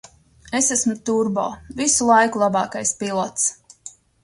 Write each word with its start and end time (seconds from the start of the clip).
Es 0.59 0.69
esmu 0.75 0.95
Turbo, 1.09 1.43
visu 1.83 2.09
laiku 2.09 2.43
labākais 2.47 2.97
pilots! 3.05 3.49